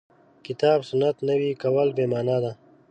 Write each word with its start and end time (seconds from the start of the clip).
کتاب 0.45 0.79
سنت 0.89 1.15
نوي 1.29 1.51
کول 1.63 1.87
بې 1.97 2.05
معنا 2.11 2.37
ده. 2.43 2.51